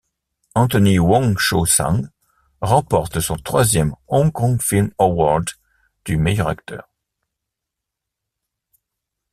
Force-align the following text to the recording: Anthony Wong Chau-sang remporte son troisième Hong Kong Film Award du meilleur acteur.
Anthony 0.55 0.97
Wong 0.97 1.37
Chau-sang 1.37 2.01
remporte 2.59 3.19
son 3.19 3.35
troisième 3.35 3.93
Hong 4.07 4.31
Kong 4.31 4.59
Film 4.59 4.89
Award 4.97 5.45
du 6.05 6.17
meilleur 6.17 6.47
acteur. 6.47 6.89